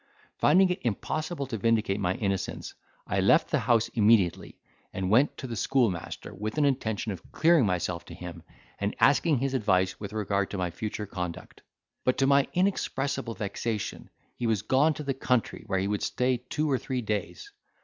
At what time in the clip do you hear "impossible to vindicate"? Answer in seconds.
0.81-1.99